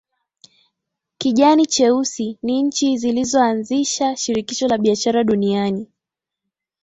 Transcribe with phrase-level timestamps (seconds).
[1.17, 5.87] Kijani cheusi ni nchi zilizoanzisha shirikisho la biashara duniani